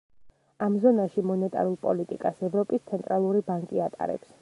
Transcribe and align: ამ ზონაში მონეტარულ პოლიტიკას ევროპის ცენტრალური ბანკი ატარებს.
ამ 0.67 0.77
ზონაში 0.85 1.23
მონეტარულ 1.33 1.77
პოლიტიკას 1.85 2.43
ევროპის 2.51 2.87
ცენტრალური 2.91 3.49
ბანკი 3.53 3.89
ატარებს. 3.91 4.39